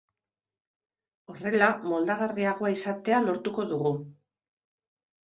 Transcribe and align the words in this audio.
Horrela, 1.33 1.67
moldagarriagoa 1.91 2.71
izatea 2.77 3.21
lortuko 3.27 3.67
dugu. 3.75 3.93